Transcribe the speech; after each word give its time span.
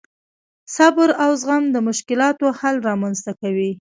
صبر 0.75 1.09
او 1.23 1.31
زغم 1.41 1.63
د 1.71 1.77
مشکلاتو 1.87 2.45
حل 2.59 2.75
رامنځته 2.89 3.31
کوي. 3.41 3.71